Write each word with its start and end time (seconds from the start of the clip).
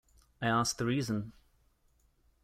I 0.41 0.47
asked 0.47 0.79
the 0.79 0.85
reason. 0.87 1.31